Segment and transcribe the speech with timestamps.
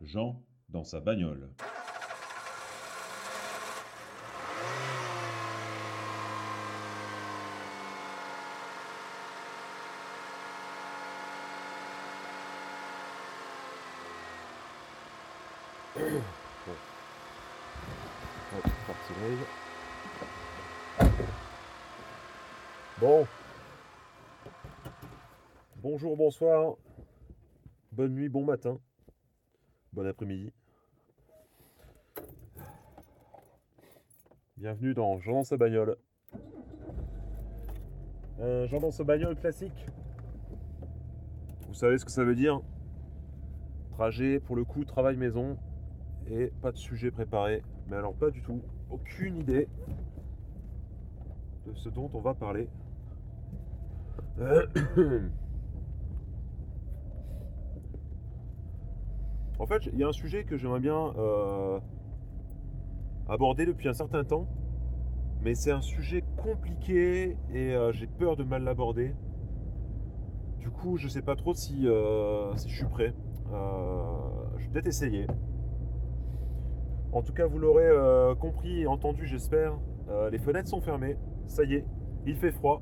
[0.00, 1.48] Jean dans sa bagnole.
[23.00, 23.26] Bon.
[25.76, 26.76] Bonjour, bonsoir.
[27.92, 28.78] Bonne nuit, bon matin.
[29.92, 30.52] Bon après-midi.
[34.56, 35.96] Bienvenue dans Jean dans sa bagnole.
[38.40, 39.86] Un Jean dans sa bagnole classique.
[41.66, 42.60] Vous savez ce que ça veut dire
[43.90, 45.58] Trajet, pour le coup, travail maison.
[46.28, 47.64] Et pas de sujet préparé.
[47.88, 48.62] Mais alors pas du tout.
[48.90, 49.66] Aucune idée
[51.66, 52.68] de ce dont on va parler.
[59.60, 61.78] En fait, il y a un sujet que j'aimerais bien euh,
[63.28, 64.48] aborder depuis un certain temps,
[65.42, 69.14] mais c'est un sujet compliqué et euh, j'ai peur de mal l'aborder.
[70.60, 73.12] Du coup, je sais pas trop si, euh, je suis prêt.
[73.50, 75.26] je vais peut-être essayer.
[77.12, 77.90] En tout cas, vous l'aurez
[78.38, 79.78] compris et entendu, j'espère.
[80.32, 81.18] les fenêtres sont fermées.
[81.48, 81.84] Ça y est,
[82.24, 82.80] il fait froid.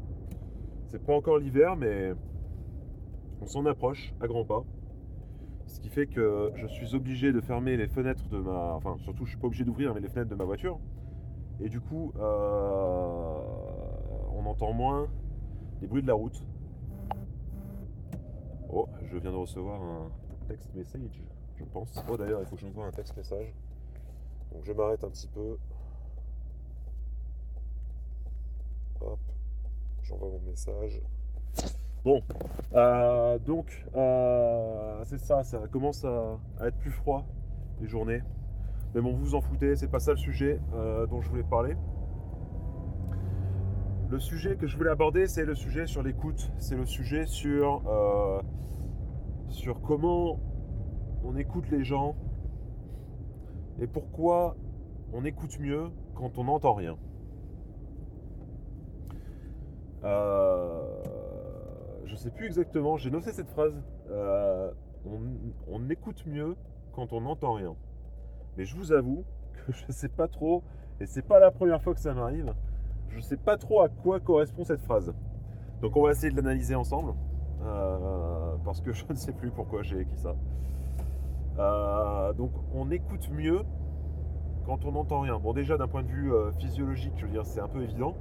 [0.86, 2.12] C'est pas encore l'hiver, mais
[3.40, 4.64] on s'en approche à grands pas.
[5.69, 8.74] Ce qui fait que je suis obligé de fermer les fenêtres de ma.
[8.74, 10.80] Enfin, surtout, je suis pas obligé d'ouvrir les fenêtres de ma voiture.
[11.60, 13.41] Et du coup, euh,
[14.33, 15.08] on entend moins
[15.83, 16.42] les bruits de la route.
[18.70, 20.10] Oh, je viens de recevoir un
[20.48, 21.22] text message,
[21.56, 22.03] je pense.
[22.08, 23.53] Oh, d'ailleurs, il faut que j'envoie un text message.
[24.53, 25.58] Donc, je m'arrête un petit peu.
[29.03, 29.20] Hop,
[30.03, 31.03] j'envoie mon message.
[32.04, 32.22] Bon,
[32.74, 37.27] euh, donc euh, c'est ça, ça commence à, être plus froid
[37.80, 38.22] les journées.
[38.94, 41.42] Mais bon, vous vous en foutez, c'est pas ça le sujet euh, dont je voulais
[41.42, 41.76] parler.
[44.10, 46.50] Le sujet que je voulais aborder, c'est le sujet sur l'écoute.
[46.59, 47.82] C'est le sujet sur,
[49.48, 50.41] sur comment
[51.25, 52.16] on écoute les gens
[53.80, 54.56] et pourquoi
[55.12, 56.97] on écoute mieux quand on n'entend rien.
[62.08, 63.74] Je sais plus exactement, j'ai noté cette phrase.
[64.10, 64.70] Euh,
[65.70, 66.56] on, écoute mieux
[66.92, 67.74] quand on n'entend rien.
[68.56, 70.62] Mais je vous avoue que je ne sais pas trop,
[71.00, 72.52] et c'est pas la première fois que ça m'arrive,
[73.10, 75.14] je ne sais pas trop à quoi correspond cette phrase.
[75.82, 77.12] Donc on va essayer de l'analyser ensemble,
[77.62, 80.34] euh, parce que je ne sais plus pourquoi j'ai écrit ça.
[81.58, 83.60] Euh, donc on écoute mieux
[84.64, 85.38] quand on n'entend rien.
[85.38, 88.14] Bon déjà d'un point de vue physiologique, je veux dire, c'est un peu évident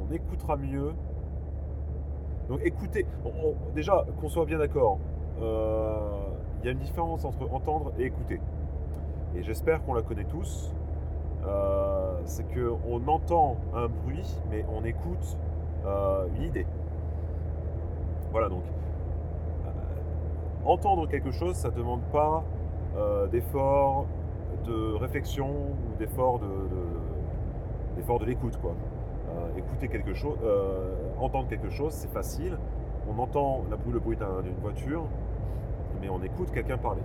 [0.00, 0.92] on écoutera mieux.
[2.48, 3.06] Donc écoutez,
[3.74, 4.98] déjà qu'on soit bien d'accord,
[5.40, 5.98] euh,
[6.60, 8.40] il y a une différence entre entendre et écouter.
[9.34, 10.74] Et j'espère qu'on la connaît tous.
[11.44, 15.38] Euh, c'est qu'on entend un bruit, mais on écoute
[15.86, 16.66] euh, une idée.
[18.30, 18.62] Voilà donc.
[20.64, 22.44] entendre quelque chose, ça ne demande pas
[23.30, 24.06] d'effort
[24.66, 28.58] de réflexion ou d'effort de, de, de l'écoute.
[28.58, 28.74] quoi.
[29.52, 32.58] Euh, écouter quelque chose, euh, entendre quelque chose, c'est facile.
[33.08, 35.04] On entend la, le bruit d'une voiture,
[36.00, 37.02] mais on écoute quelqu'un parler.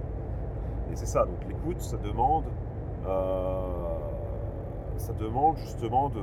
[0.92, 2.46] Et c'est ça, donc l'écoute, ça demande,
[3.06, 3.62] euh,
[4.98, 6.22] ça demande justement de,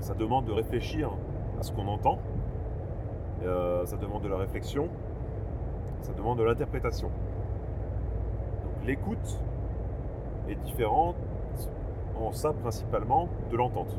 [0.00, 1.10] ça demande de réfléchir
[1.58, 2.18] à ce qu'on entend.
[3.42, 4.88] ça demande de la réflexion.
[6.02, 7.08] Ça demande de l'interprétation.
[7.08, 9.42] Donc l'écoute
[10.48, 11.16] est différente
[12.18, 13.98] en ça principalement de l'entente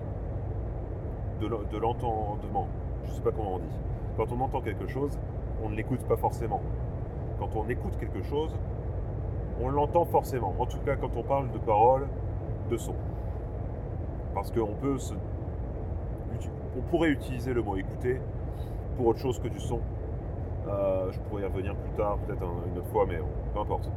[1.41, 2.67] de l'entendement.
[3.05, 3.79] Je ne sais pas comment on dit.
[4.17, 5.17] Quand on entend quelque chose,
[5.63, 6.61] on ne l'écoute pas forcément.
[7.39, 8.55] Quand on écoute quelque chose,
[9.61, 10.53] on l'entend forcément.
[10.59, 12.07] En tout cas, quand on parle de paroles,
[12.69, 12.93] de son.
[14.33, 15.13] Parce qu'on peut se,
[16.77, 18.21] on pourrait utiliser le mot écouter
[18.95, 19.79] pour autre chose que du son.
[20.67, 23.19] Euh, je pourrais y revenir plus tard, peut-être une autre fois, mais
[23.53, 23.89] peu importe.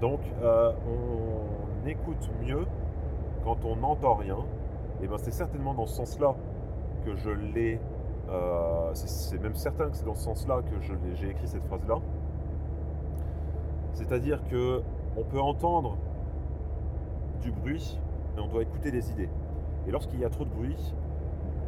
[0.00, 2.66] Donc, euh, on écoute mieux
[3.44, 4.38] quand on n'entend rien
[5.02, 6.34] et ben c'est certainement dans ce sens-là
[7.04, 7.80] que je l'ai.
[8.30, 10.80] Euh, c'est même certain que c'est dans ce sens-là que
[11.14, 11.96] j'ai écrit cette phrase-là.
[13.92, 14.82] C'est-à-dire que
[15.16, 15.96] on peut entendre
[17.42, 18.00] du bruit,
[18.34, 19.28] mais on doit écouter les idées.
[19.86, 20.94] Et lorsqu'il y a trop de bruit,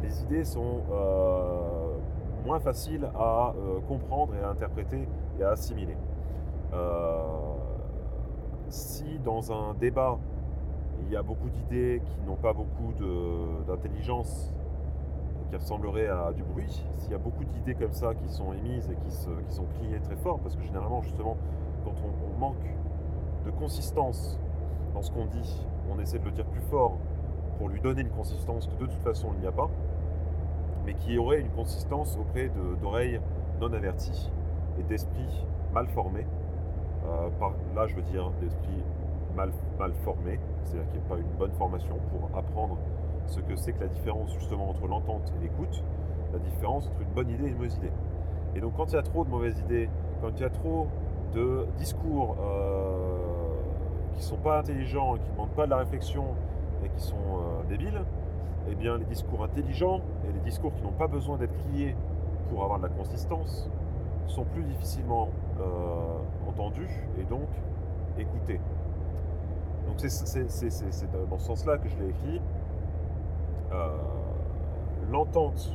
[0.02, 1.96] les idées sont euh,
[2.44, 5.06] moins faciles à euh, comprendre et à interpréter
[5.38, 5.96] et à assimiler.
[8.68, 10.18] si dans un débat
[11.02, 12.92] il y a beaucoup d'idées qui n'ont pas beaucoup
[13.66, 14.52] d'intelligence,
[15.48, 18.90] qui ressemblerait à du bruit, s'il y a beaucoup d'idées comme ça qui sont émises
[18.90, 21.36] et qui, sont criées très fort, parce que généralement, justement,
[21.84, 22.76] quand on, manque
[23.44, 24.38] de consistance
[24.92, 26.98] dans ce qu'on dit, on essaie de le dire plus fort
[27.58, 29.70] pour lui donner une consistance que de toute façon il n'y a pas,
[30.84, 32.50] mais qui aurait une consistance auprès
[32.82, 33.20] d'oreilles
[33.60, 34.30] non averties
[34.78, 36.26] et d'esprits mal formés.
[37.06, 38.82] Euh, par là, je veux dire d'esprits
[39.36, 42.78] mal, formés, c'est-à-dire qu'il n'y a pas une bonne formation pour apprendre
[43.26, 45.82] ce que c'est que la différence justement entre l'entente et l'écoute,
[46.32, 47.92] la différence entre une bonne idée et une mauvaise idée.
[48.54, 49.88] Et donc quand il y a trop de mauvaises idées,
[50.20, 50.86] quand il y a trop
[51.34, 53.18] de discours euh,
[54.14, 56.24] qui ne sont pas intelligents, qui ne demandent pas de la réflexion
[56.84, 58.00] et qui sont euh, débiles,
[58.70, 61.94] eh bien les discours intelligents et les discours qui n'ont pas besoin d'être criés
[62.48, 63.68] pour avoir de la consistance
[64.26, 65.28] sont plus difficilement
[65.60, 67.48] euh, entendus et donc
[68.18, 68.60] écoutés.
[69.86, 72.40] Donc c'est- dans ce sens-là que je l'ai écrit.
[73.72, 73.88] Euh,
[75.10, 75.72] L'entente.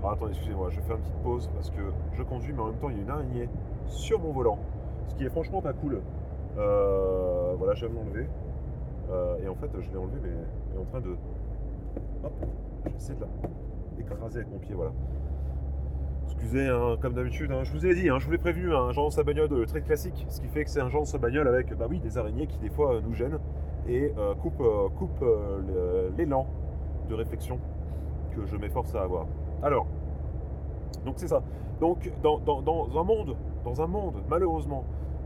[0.00, 1.80] Alors attendez, excusez-moi, je fais une petite pause parce que
[2.14, 3.48] je conduis, mais en même temps il y a une araignée
[3.86, 4.58] sur mon volant,
[5.08, 6.00] ce qui est franchement pas cool.
[6.58, 8.26] Euh, voilà, j'aime l'enlever.
[9.10, 11.16] Euh, et en fait, je l'ai enlevé, mais en train de.
[12.24, 12.32] Hop,
[12.92, 13.26] j'essaie de la
[14.00, 14.92] écraser avec mon pied, voilà.
[16.26, 18.92] Excusez, hein, comme d'habitude, hein, je vous ai dit, hein, je vous l'ai prévenu, un
[18.92, 21.48] genre de bagnole de très classique, ce qui fait que c'est un genre de bagnole
[21.48, 23.38] avec, bah des araignées qui des fois euh, nous gênent
[23.88, 25.60] et euh, coupe, euh, coupe euh,
[26.10, 26.46] le- l'élan
[27.08, 27.58] de réflexion
[28.34, 29.26] que je m'efforce à avoir.
[29.62, 29.86] Alors,
[31.04, 31.42] donc c'est ça.
[31.80, 32.40] Donc dans,
[32.98, 34.84] un monde, dans un monde, malheureusement,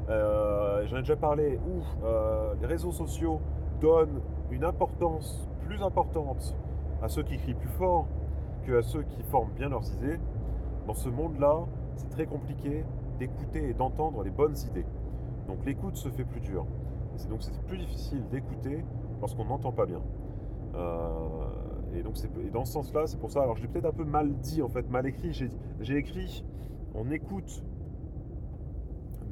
[0.09, 3.41] euh, j'en ai déjà parlé, où euh, les réseaux sociaux
[3.81, 4.21] donnent
[4.51, 6.55] une importance plus importante
[7.03, 8.07] à ceux qui crient plus fort
[8.67, 10.19] que à ceux qui forment bien leurs idées.
[10.91, 12.85] Dans ce monde-là, c'est très compliqué
[13.21, 14.87] d'écouter et d'entendre les bonnes idées.
[15.47, 16.67] Donc l'écoute se fait plus dure.
[17.15, 18.85] Et c'est donc plus difficile d'écouter
[19.21, 20.03] lorsqu'on n'entend pas bien.
[20.75, 21.29] Euh,
[21.95, 22.17] et donc
[22.53, 23.43] dans ce sens-là, c'est pour ça.
[23.43, 25.33] Alors je l'ai peut-être un peu mal dit en fait, mal écrit.
[25.79, 26.45] J'ai écrit
[26.97, 27.63] on écoute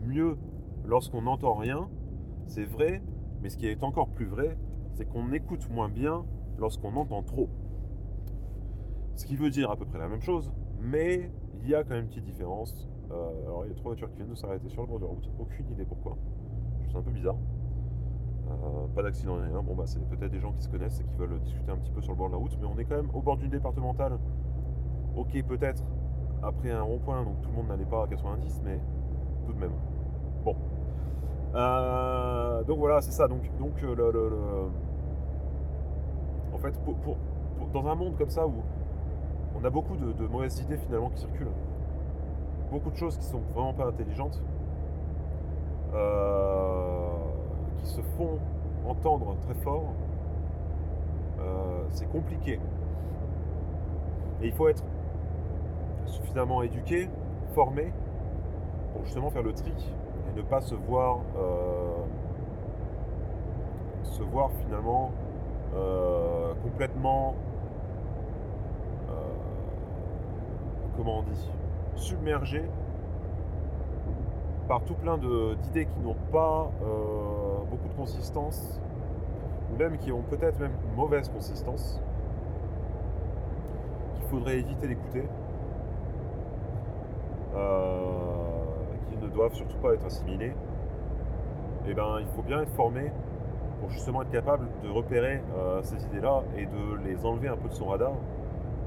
[0.06, 0.38] mieux
[0.84, 1.88] lorsqu'on n'entend rien.
[2.46, 3.02] C'est vrai,
[3.42, 4.56] mais ce qui est encore plus vrai,
[4.94, 6.24] c'est qu'on écoute moins bien
[6.56, 7.48] lorsqu'on entend trop.
[9.16, 11.32] Ce qui veut dire à peu près la même chose, mais
[11.62, 12.88] il y a quand même une petite différence.
[13.10, 15.04] Euh, alors il y a trois voitures qui viennent de s'arrêter sur le bord de
[15.04, 15.28] la route.
[15.38, 16.16] Aucune idée pourquoi.
[16.90, 17.36] C'est un peu bizarre.
[18.50, 19.62] Euh, pas d'accident ni rien.
[19.62, 21.90] Bon bah c'est peut-être des gens qui se connaissent et qui veulent discuter un petit
[21.90, 23.50] peu sur le bord de la route, mais on est quand même au bord d'une
[23.50, 24.18] départementale.
[25.16, 25.82] Ok peut-être
[26.42, 28.80] après un rond-point, donc tout le monde n'allait pas à 90, mais
[29.46, 29.72] tout de même.
[30.44, 30.54] Bon.
[31.54, 33.26] Euh, donc voilà, c'est ça.
[33.26, 33.94] Donc, donc le,
[36.52, 37.16] en fait, pour-
[37.72, 38.52] dans un monde comme ça où
[39.60, 41.48] on a beaucoup de, mauvaises idées finalement qui circulent,
[42.70, 44.40] beaucoup de choses qui sont vraiment pas intelligentes,
[45.94, 47.08] euh,
[47.78, 48.38] qui se font
[48.86, 49.92] entendre très fort,
[51.40, 52.60] euh, c'est compliqué.
[54.42, 54.84] Et il faut être
[56.06, 57.08] suffisamment éduqué,
[57.54, 57.92] formé,
[58.92, 59.72] pour justement faire le tri
[60.30, 61.96] et ne pas se voir, euh,
[64.04, 65.10] se voir finalement
[66.62, 67.34] complètement,
[70.98, 71.50] comment on dit,
[71.94, 72.64] submergé
[74.66, 78.80] par tout plein d'idées qui n'ont pas euh, beaucoup de consistance,
[79.72, 82.02] ou même qui ont peut-être même une mauvaise consistance,
[84.16, 85.24] qu'il faudrait éviter d'écouter,
[87.54, 87.84] euh,
[89.08, 90.52] qui ne doivent surtout pas être assimilés,
[91.86, 93.12] et ben il faut bien être formé
[93.80, 97.68] pour justement être capable de repérer euh, ces idées-là et de les enlever un peu
[97.68, 98.12] de son radar,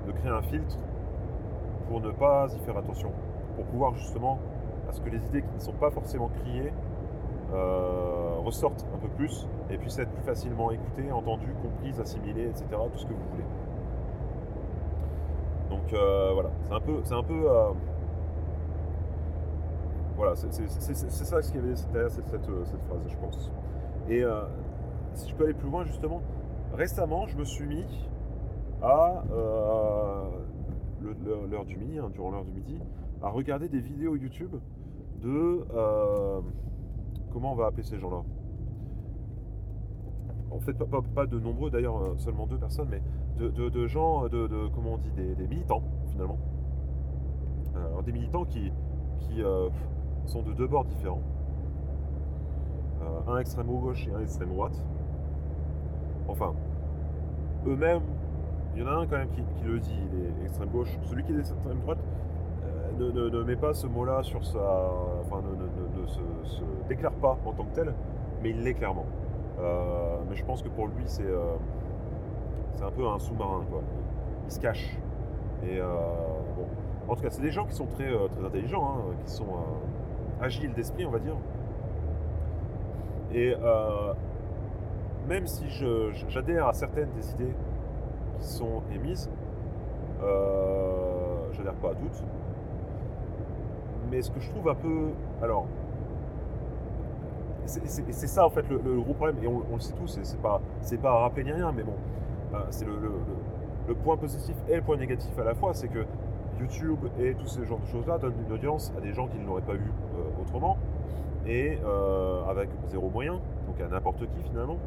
[0.05, 0.77] de créer un filtre
[1.91, 3.11] pour ne pas y faire attention,
[3.57, 4.39] pour pouvoir justement
[4.87, 6.71] à ce que les idées qui ne sont pas forcément criées
[7.53, 12.65] euh, ressortent un peu plus et puissent être plus facilement écoutées, entendues, comprises, assimilées, etc.
[12.69, 13.43] Tout ce que vous voulez.
[15.69, 17.71] Donc euh, voilà, c'est un peu, c'est un peu, euh,
[20.15, 23.51] voilà, c'est ça ce qu'il y avait derrière cette, cette, phrase, je pense.
[24.07, 24.23] Et
[25.13, 26.21] si je peux aller plus loin, justement,
[26.73, 28.09] récemment, je me suis mis
[28.81, 29.23] à
[31.49, 32.79] l'heure du midi, hein, durant l'heure du midi,
[33.21, 34.55] à regarder des vidéos YouTube
[35.21, 36.41] de euh,
[37.31, 38.23] comment on va appeler ces gens-là.
[40.51, 43.01] En fait, pas, pas- pas de nombreux, d'ailleurs, euh, seulement deux personnes, mais
[43.37, 46.37] de, de- gens, de, comment on dit, des, militants, finalement.
[47.75, 48.71] Alors, des militants qui,
[49.19, 49.69] qui euh,
[50.25, 51.21] sont de deux bords différents.
[53.27, 54.83] Un extrême gauche et un extrême droite.
[56.27, 56.53] Enfin,
[57.65, 58.01] eux-mêmes,
[58.75, 60.97] il y en a un quand même qui, le dit, il est extrême gauche.
[61.03, 61.99] Celui qui est extrême droite
[62.65, 64.59] euh, ne, ne- met pas ce mot-là sur sa.
[65.21, 67.93] Enfin, ne, se, déclare pas en tant que tel,
[68.41, 69.05] mais il l'est clairement.
[69.59, 71.55] Euh, mais je pense que pour lui, c'est euh,
[72.75, 73.63] c'est un peu un sous-marin.
[73.69, 73.81] quoi.
[74.45, 74.97] Il se cachent.
[75.63, 76.65] Et bon,
[77.07, 79.45] en tout cas, c'est des gens qui sont très, très intelligents, hein, qui sont
[80.41, 81.35] agiles d'esprit, on va dire.
[83.31, 83.53] Et
[85.29, 85.65] même si
[86.29, 87.53] j'adhère à certaines des idées
[88.41, 89.29] sont émises,
[90.23, 92.23] euh, j'adhère pas à toutes.
[94.09, 95.09] Mais ce que je trouve un peu.
[95.41, 95.67] Alors.
[97.65, 100.59] C'est ça en fait le, gros problème, et on, le sait tous, c'est pas,
[101.01, 101.93] pas à rappeler ni rien, mais bon,
[102.53, 102.93] euh, c'est le-
[103.87, 106.05] le point positif et le point négatif à la fois, c'est que
[106.59, 109.45] YouTube et tous ces genres de choses-là donnent une audience à des gens qui ne
[109.45, 110.77] l'auraient pas vu euh, autrement,
[111.45, 114.77] et euh, avec zéro moyen, donc à n'importe qui finalement.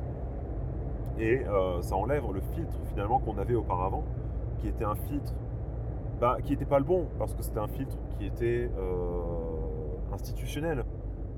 [1.19, 4.05] Et euh, ça enlève le filtre finalement qu'on avait auparavant,
[4.59, 5.35] qui était un filtre
[6.21, 10.85] bah, qui n'était pas le bon, parce que c'était un filtre qui était euh, institutionnel.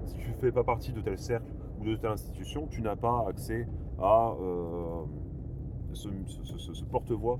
[0.04, 2.96] Si tu ne fais pas partie de tel cercle ou de telle institution, tu n'as
[2.96, 3.66] pas accès
[3.98, 5.02] à euh,
[5.92, 7.38] ce, porte-voix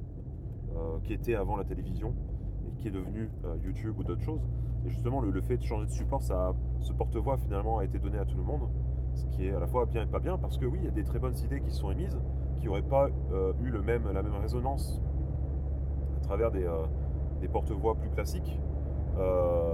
[1.05, 2.13] qui était avant la télévision
[2.67, 3.31] et qui est devenu
[3.65, 4.43] YouTube ou d'autres choses.
[4.85, 8.27] Et justement, le, fait de changer de support, ce porte-voix finalement a été donné à
[8.27, 8.69] tout le monde,
[9.17, 10.89] ce qui est à la fois bien et pas bien, parce que oui, il y
[10.89, 12.19] a des très bonnes idées qui sont émises,
[12.61, 14.07] qui n'auraient pas euh, eu la même
[14.41, 15.01] résonance
[16.19, 16.85] à travers des, euh,
[17.53, 18.61] porte-voix plus classiques.
[19.19, 19.73] Euh,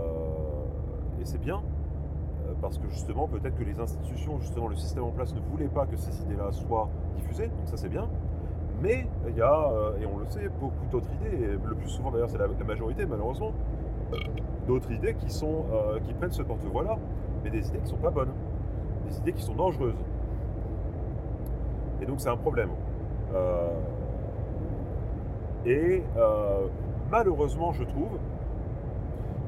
[1.20, 1.62] et c'est bien,
[2.60, 5.86] parce que justement, peut-être que les institutions, justement, le système en place ne voulait pas
[5.86, 8.08] que ces idées-là soient diffusées, donc ça c'est bien.
[8.80, 9.70] Mais il y a,
[10.00, 12.64] et on le sait, beaucoup d'autres idées, et le plus souvent d'ailleurs c'est la, la
[12.64, 13.52] majorité malheureusement,
[14.66, 15.64] d'autres idées qui, sont,
[16.04, 16.98] qui prennent ce porte-voix-là,
[17.42, 18.32] mais des idées qui sont pas bonnes,
[19.08, 19.94] des idées qui sont dangereuses.
[22.02, 22.70] Et donc c'est un problème.
[23.34, 23.68] Euh,
[25.64, 26.66] et euh,
[27.10, 28.18] malheureusement, je trouve,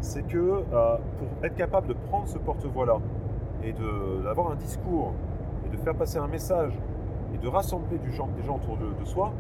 [0.00, 2.98] c'est que euh, pour être capable de prendre ce porte-voix-là
[3.64, 3.74] et
[4.22, 5.12] d'avoir un discours
[5.66, 6.78] et de faire passer un message
[7.34, 9.32] et de rassembler du gens, des gens autour de, soi,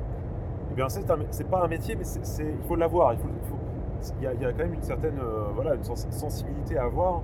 [0.72, 3.14] eh bien c'est pas un métier, mais il faut l'avoir.
[4.20, 5.20] Il y, a, quand même une certaine
[5.54, 7.22] voilà, une sens- sensibilité à avoir.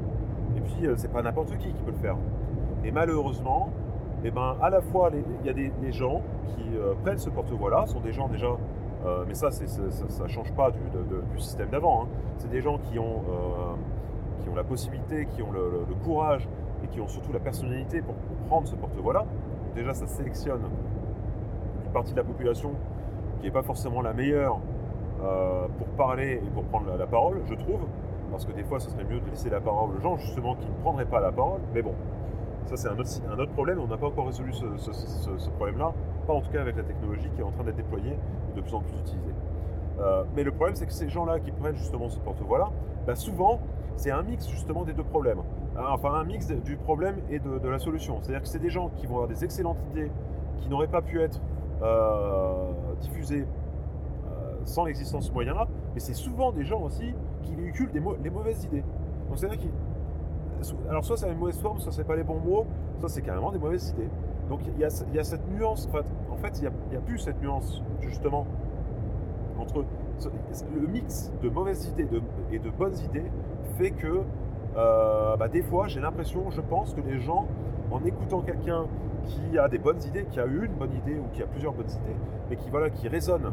[0.56, 2.16] Et puis c'est pas n'importe qui qui peut le faire.
[2.85, 3.69] Et malheureusement,
[4.25, 7.87] eh ben, à la fois il y a des, gens qui euh, prennent ce porte-voix-là,
[7.87, 8.57] sont des gens déjà,
[9.05, 9.65] euh, mais ça, ça,
[10.23, 12.05] ne change pas du, système d'avant.
[12.05, 12.09] hein.
[12.39, 16.49] C'est des gens qui ont, euh, qui ont la possibilité, qui ont le, courage
[16.83, 18.15] et qui ont surtout la personnalité pour,
[18.49, 19.27] prendre ce porte-voix-là.
[19.75, 20.63] Déjà, ça sélectionne
[21.85, 22.73] une partie de la population
[23.39, 24.59] qui n'est pas forcément la meilleure
[25.79, 27.81] pour parler et pour prendre la, la parole, je trouve.
[28.31, 30.67] Parce que des fois, ce serait mieux de laisser la parole aux gens justement qui
[30.67, 31.61] ne prendraient pas la parole.
[31.75, 31.95] Mais bon,
[32.71, 33.81] ça c'est un autre, un autre problème.
[33.81, 35.93] On n'a pas encore résolu ce, problème-là.
[36.27, 38.17] Pas en tout cas avec la technologie qui est en train d'être déployée
[38.53, 39.35] et de plus en plus utilisée.
[39.99, 42.71] Euh, mais le problème, c'est que ces gens-là qui prennent justement ce porte-voix-là,
[43.07, 43.61] bah, souvent,
[43.97, 45.41] c'est un mix justement des deux problèmes.
[45.77, 48.19] Hein, Enfin, un mix du problème et de, la solution.
[48.21, 50.11] C'est-à-dire que c'est des gens qui vont avoir des excellentes idées
[50.59, 51.41] qui n'auraient pas pu être
[51.83, 53.47] euh, diffusées
[54.27, 58.03] euh, sans l'existence de ce moyen-là, mais c'est souvent des gens aussi qui véhiculent des
[58.23, 58.85] les mauvaises idées.
[59.29, 59.71] Donc c'est-à-dire qu'ils...
[60.88, 62.67] Alors soit c'est une mauvaise forme, soit c'est pas les bons mots,
[62.99, 64.11] soit c'est carrément des mauvaises idées.
[64.50, 67.40] Donc il y a, cette nuance, en fait, en fait il n'y a, plus cette
[67.40, 68.47] nuance justement
[69.59, 69.85] entre
[70.75, 72.09] le mix de mauvaises idées
[72.50, 73.31] et de bonnes idées
[73.79, 74.23] fait que
[74.76, 77.47] euh, bah, des fois j'ai l'impression, je pense que les gens,
[77.93, 78.87] en écoutant quelqu'un
[79.25, 81.90] qui a des bonnes idées, qui a une bonne idée ou qui a plusieurs bonnes
[81.90, 82.17] idées,
[82.49, 83.52] mais qui voilà, qui résonne,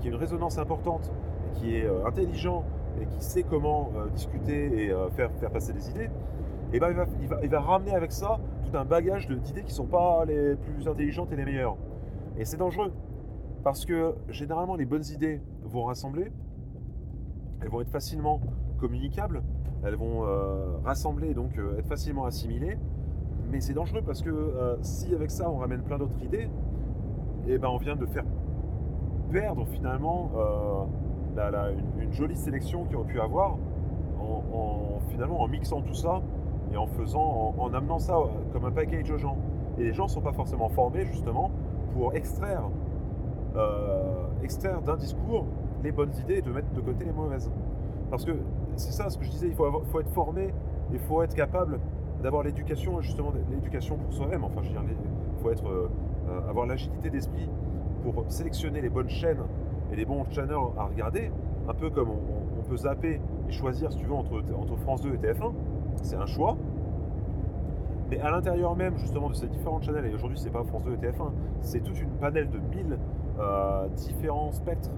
[0.00, 1.12] qui a une résonance importante,
[1.54, 2.64] qui est euh, intelligent
[3.00, 6.10] et qui sait comment euh, discuter et faire, faire passer des idées,
[6.72, 6.94] et ben
[7.42, 10.88] il, va, ramener avec ça tout un bagage d'idées qui ne sont pas les plus
[10.88, 11.76] intelligentes et les meilleures.
[12.38, 12.92] Et c'est dangereux.
[13.62, 16.30] Parce que généralement, les bonnes idées vont rassembler,
[17.60, 18.40] elles vont être facilement
[18.78, 19.42] communicables,
[19.84, 22.78] elles vont euh, rassembler, donc euh, être facilement assimilées.
[23.50, 26.48] Mais c'est dangereux parce que euh, si avec ça on ramène plein d'autres idées,
[27.48, 28.24] et ben on vient de faire
[29.30, 33.56] perdre finalement euh, une, jolie sélection qu'il aurait pu avoir
[34.20, 36.22] en- finalement en mixant tout ça
[36.72, 39.36] et en faisant, en, en amenant ça euh, comme un package aux gens.
[39.78, 41.50] Et les gens ne sont pas forcément formés justement
[41.92, 42.64] pour extraire,
[43.56, 45.46] euh, extraire d'un discours
[45.82, 47.50] les bonnes idées et de mettre de côté les mauvaises.
[48.10, 48.32] Parce que
[48.76, 50.52] c'est ça ce que je disais, il faut, être formé,
[50.92, 51.78] il faut être capable
[52.22, 54.44] d'avoir l'éducation, justement l'éducation pour soi-même.
[54.44, 54.82] Enfin, je veux dire,
[55.36, 55.88] il faut être, euh,
[56.48, 57.48] avoir l'agilité d'esprit
[58.02, 59.42] pour sélectionner les bonnes chaînes
[59.92, 61.30] et les bons channels à regarder,
[61.68, 65.18] un peu comme on, peut zapper et choisir, si tu veux, entre France 2 et
[65.18, 65.52] TF1.
[66.02, 66.56] C'est un choix.
[68.10, 70.92] Mais à l'intérieur même, justement, de ces différentes channels, et aujourd'hui, c'est pas France 2
[70.92, 72.98] et TF1, c'est toute une panel de 1000
[73.40, 74.90] euh, différents spectres,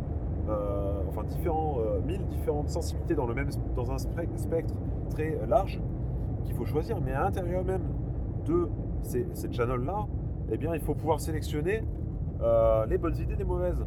[0.48, 4.74] euh, enfin, différents, euh, 1000 différentes sensibilités dans, le même, dans un spec- spectre
[5.10, 5.80] très large
[6.44, 7.00] qu'il faut choisir.
[7.00, 7.82] Mais à l'intérieur même
[8.44, 8.68] de
[9.02, 10.06] ces, ces channels-là,
[10.50, 11.82] eh bien, il faut pouvoir sélectionner
[12.42, 13.84] euh, les bonnes idées des mauvaises.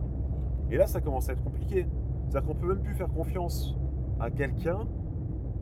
[0.71, 1.85] Et là, ça commence à être compliqué.
[2.27, 3.77] C'est-à-dire qu'on peut même plus faire confiance
[4.19, 4.79] à quelqu'un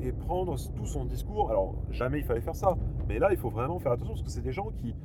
[0.02, 1.50] et prendre tout son discours.
[1.50, 2.78] Alors, jamais il fallait faire ça.
[3.08, 4.96] Mais là, il faut vraiment faire attention parce que c'est des gens qui.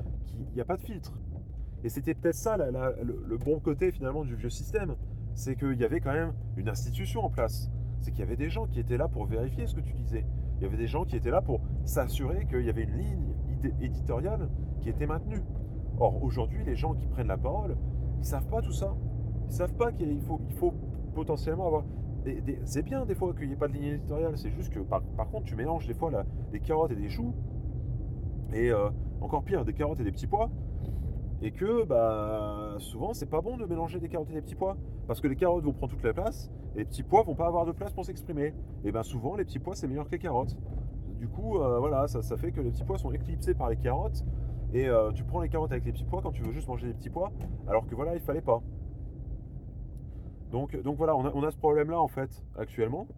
[0.50, 1.12] Il n'y a pas de filtre.
[1.84, 4.96] Et c'était peut-être ça le, bon côté finalement du vieux système.
[5.34, 7.70] C'est qu'il y avait quand même une institution en place.
[8.00, 10.24] C'est qu'il y avait des gens qui étaient là pour vérifier ce que tu disais.
[10.56, 13.34] Il y avait des gens qui étaient là pour s'assurer qu'il y avait une ligne
[13.80, 14.48] éditoriale
[14.80, 15.42] qui était maintenue.
[15.98, 17.76] Or, aujourd'hui, les gens qui prennent la parole,
[18.16, 18.94] ils ne savent pas tout ça.
[19.42, 20.74] Ils ne savent pas qu'il faut, il faut
[21.14, 21.84] potentiellement avoir
[22.64, 25.02] c'est bien des fois qu'il n'y ait pas de ligne éditoriale, c'est juste que par,
[25.30, 26.10] contre tu mélanges des fois
[26.52, 27.34] des carottes et des choux,
[28.52, 28.90] et euh,
[29.20, 30.50] encore pire, des carottes et des petits pois,
[31.42, 34.76] et que bah, souvent c'est pas bon de mélanger des carottes et des petits pois,
[35.06, 37.46] parce que les carottes vont prendre toute la place, et les petits pois vont pas
[37.46, 38.54] avoir de place pour s'exprimer.
[38.84, 40.56] Et bien souvent les petits pois c'est meilleur que les carottes.
[41.18, 44.24] Du coup, euh, voilà, ça, fait que les petits pois sont éclipsés par les carottes,
[44.74, 46.86] et euh, tu prends les carottes avec les petits pois quand tu veux juste manger
[46.86, 47.32] des petits pois,
[47.66, 48.62] alors que voilà, il fallait pas.
[50.54, 53.08] Donc, voilà, on a, ce problème-là en fait actuellement,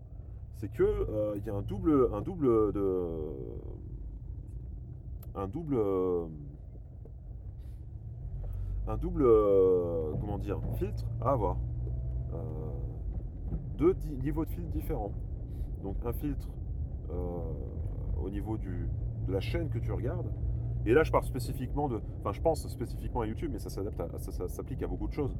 [0.54, 3.04] c'est que euh, il y a un double, un double de,
[5.34, 5.76] un double,
[8.88, 11.58] un double, euh, comment dire, filtre à avoir.
[12.32, 12.38] Euh,
[13.76, 15.12] deux niveaux de filtre différents.
[15.82, 16.48] Donc un filtre
[18.18, 18.88] au niveau du,
[19.26, 20.32] de la chaîne que tu regardes.
[20.86, 24.00] Et là, je parle spécifiquement de, enfin, je pense spécifiquement à YouTube, mais ça s'adapte,
[24.18, 25.36] ça s'applique à beaucoup de choses.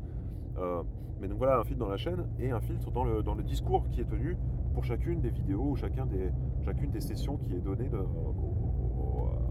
[0.58, 0.82] Euh,
[1.20, 4.00] mais donc voilà, un filtre dans la chaîne et un filtre dans le, discours qui
[4.00, 4.36] est tenu
[4.74, 7.90] pour chacune des vidéos ou chacune des sessions qui est donnée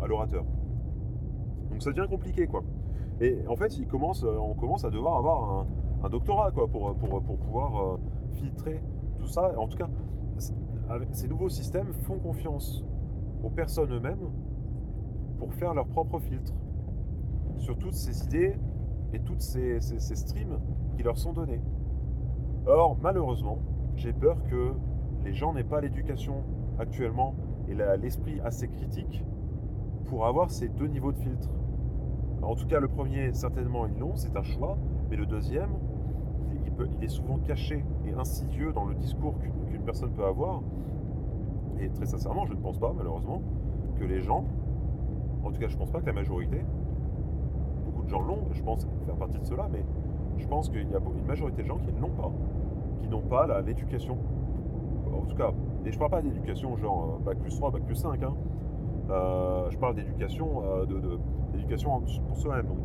[0.02, 0.46] à l'orateur.
[1.70, 2.64] Donc ça devient compliqué quoi.
[3.22, 5.66] Et en fait, commence, on commence à devoir avoir
[6.04, 7.98] un, doctorat quoi, pour, pouvoir euh,
[8.34, 8.82] filtrer
[9.18, 9.58] tout ça.
[9.58, 9.90] En tout cas,
[11.12, 12.84] ces nouveaux systèmes font confiance
[13.44, 14.30] aux personnes eux-mêmes
[15.40, 16.54] pour faire leur propre filtre
[17.58, 18.56] sur toutes ces idées
[19.14, 20.60] et toutes ces streams
[20.96, 21.62] qui leur sont donnés.
[22.68, 23.60] Or, malheureusement,
[23.96, 24.74] j'ai peur que
[25.24, 26.44] les gens n'aient pas l'éducation
[26.80, 27.36] actuellement
[27.68, 29.24] et l'esprit assez critique
[30.06, 31.50] pour avoir ces deux niveaux de filtre.
[32.42, 34.78] En tout cas, le premier, certainement, ils l'ont, c'est un choix,
[35.10, 35.72] mais le deuxième,
[37.00, 40.62] il, est souvent caché et insidieux dans le discours qu'une personne peut avoir.
[41.80, 43.42] Et très sincèrement, je ne pense pas, malheureusement,
[44.00, 44.46] que les gens,
[45.44, 46.64] en tout cas, je ne pense pas que la majorité,
[47.86, 49.84] beaucoup de gens l'ont, je pense faire partie de cela, mais
[50.38, 52.32] je pense qu'il y a une majorité de gens qui ne l'ont pas,
[53.02, 54.18] qui n'ont pas l'éducation.
[55.14, 55.52] En tout cas,
[55.86, 58.22] et je parle pas d'éducation genre euh, bac plus 3, bac plus 5.
[58.24, 58.34] Hein.
[59.10, 60.86] Euh, je parle d'éducation euh,
[62.28, 62.80] pour soi-même, donc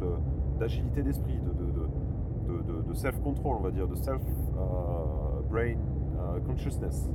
[0.59, 5.77] d'agilité d'esprit, de, self-control, on va dire, de self-brain
[6.47, 7.09] consciousness,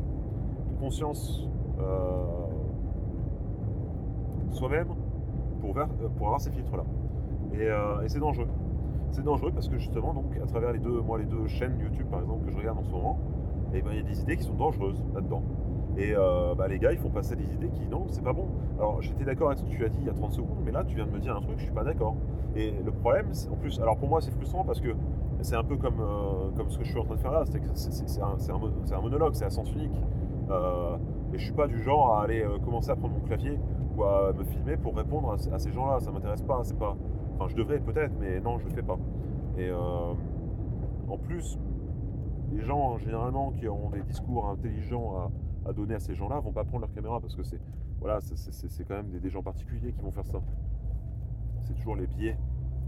[0.72, 1.48] de conscience
[4.52, 4.88] soi-même
[5.62, 5.78] pour
[6.26, 6.84] avoir ces filtres-là.
[8.04, 8.48] et c'est dangereux
[9.16, 12.08] c'est dangereux parce que justement, donc, à travers les deux, moi, les deux chaînes YouTube,
[12.12, 13.18] par exemple, que je regarde en ce moment,
[13.74, 15.42] eh ben, il y a des idées qui sont dangereuses là-dedans.
[15.98, 18.48] Et euh, bah, les gars, ils font passer des idées qui, non, c'est pas bon.
[18.78, 20.72] Alors, j'étais d'accord avec ce que tu as dit il y a 30 secondes, mais
[20.72, 22.18] là, tu viens de me dire un truc, je suis pas d'accord.
[22.58, 24.90] Et le problème, en plus, alors pour moi, c'est frustrant parce que
[25.42, 27.44] c'est un peu comme, euh, comme ce que je suis en train de faire là,
[27.46, 29.96] c'est un, un, monologue, c'est à sens unique.
[30.50, 30.98] Euh,
[31.34, 33.58] et je suis pas du genre à aller commencer à prendre mon clavier
[33.96, 36.96] ou à me filmer pour répondre à, ces gens-là, ça m'intéresse pas, c'est pas.
[37.36, 38.98] Enfin, je devrais peut-être, mais non, je le fais pas.
[39.58, 40.14] Et euh,
[41.10, 41.60] en plus,
[42.54, 45.32] les gens généralement qui ont des discours intelligents
[45.66, 47.60] à, donner à ces gens-là vont pas prendre leur caméra parce que c'est
[48.00, 48.20] voilà,
[48.88, 50.40] quand même des, gens particuliers qui vont faire ça.
[51.64, 52.38] C'est toujours les biais,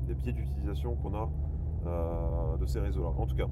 [0.07, 1.29] les biais d'utilisation qu'on a
[1.87, 3.09] euh, de ces réseaux-là.
[3.17, 3.47] En tout cas,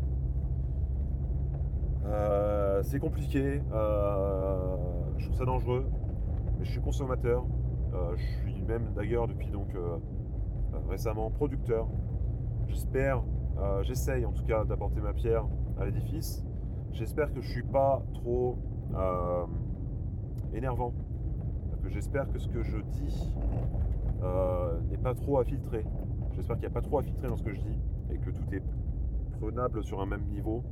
[2.05, 3.61] euh, c'est compliqué.
[5.17, 5.87] je trouve ça dangereux,
[6.57, 7.43] mais je suis consommateur.
[8.15, 9.69] je suis même d'ailleurs depuis donc
[10.95, 11.89] récemment producteur.
[12.67, 13.21] J'espère,
[13.57, 15.45] euh, j'essaye en tout cas d'apporter ma pierre
[15.77, 16.41] à l'édifice.
[16.93, 18.57] J'espère que je suis pas trop
[18.95, 19.45] euh,
[20.53, 20.93] énervant.
[21.87, 23.33] J'espère que ce que je dis
[24.23, 25.85] euh, n'est pas trop à filtrer.
[26.31, 27.77] J'espère qu'il n'y a pas trop à filtrer dans ce que je dis
[28.11, 28.63] et que tout est
[29.37, 30.63] prenable sur un même niveau.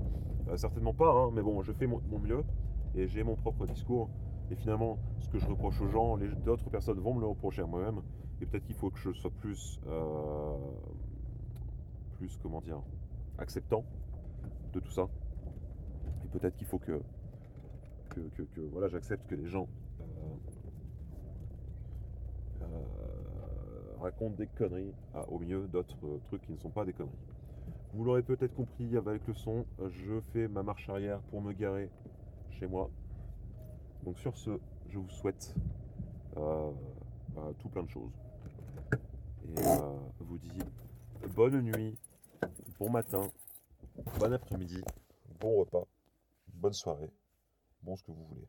[0.56, 2.46] certainement pas, hein, mais bon, je fais mon, mieux
[2.96, 4.10] et j'ai mon propre discours.
[4.52, 7.66] Et finalement, ce que je reproche aux gens, d'autres personnes vont me le reprocher à
[7.66, 8.02] moi-même.
[8.43, 10.58] Et peut-être qu'il faut que je sois plus, euh,
[12.17, 12.82] plus, comment dire,
[13.38, 13.86] acceptant
[14.73, 15.08] de tout ça.
[16.25, 16.99] Et peut-être qu'il faut que,
[18.10, 19.69] que, voilà, j'accepte que les gens
[20.01, 20.03] euh,
[22.63, 24.93] euh, racontent des conneries
[25.29, 27.15] au milieu d'autres trucs qui ne sont pas des conneries.
[27.93, 31.89] Vous l'aurez peut-être compris avec le son, je fais ma marche arrière pour me garer
[32.51, 32.89] chez moi.
[34.03, 35.56] Donc sur ce, je vous souhaite
[36.36, 38.12] tout plein de choses
[39.43, 40.60] et euh, vous dis
[41.36, 41.97] bonne nuit,
[42.79, 43.21] bon matin,
[44.19, 44.82] bon après-midi,
[45.39, 45.88] bon repas
[46.53, 47.12] bonne soirée,
[47.82, 48.47] bon ce que vous voulez.